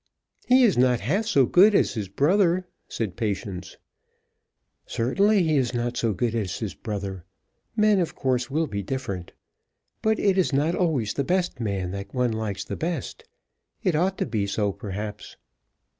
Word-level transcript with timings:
"He 0.47 0.63
is 0.63 0.79
not 0.79 0.99
half 1.01 1.27
so 1.27 1.45
good 1.45 1.75
as 1.75 1.93
his 1.93 2.07
brother," 2.07 2.65
said 2.87 3.15
Patience. 3.15 3.77
"Certainly 4.87 5.43
he 5.43 5.57
is 5.57 5.75
not 5.75 5.95
so 5.95 6.11
good 6.11 6.33
as 6.33 6.57
his 6.57 6.73
brother. 6.73 7.23
Men, 7.75 7.99
of 7.99 8.15
course, 8.15 8.49
will 8.49 8.65
be 8.65 8.81
different. 8.81 9.31
But 10.01 10.17
it 10.17 10.39
is 10.39 10.51
not 10.51 10.73
always 10.73 11.13
the 11.13 11.23
best 11.23 11.59
man 11.59 11.91
that 11.91 12.15
one 12.15 12.31
likes 12.31 12.63
the 12.63 12.75
best. 12.75 13.25
It 13.83 13.95
ought 13.95 14.17
to 14.17 14.25
be 14.25 14.47
so, 14.47 14.71
perhaps." 14.71 15.37